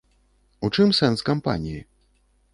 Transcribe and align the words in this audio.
У 0.67 0.71
чым 0.77 0.95
сэнс 1.01 1.25
кампаніі? 1.29 1.85